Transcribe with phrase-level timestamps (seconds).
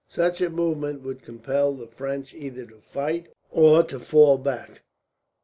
[0.09, 4.81] Such a movement would compel the French either to fight or to fall back.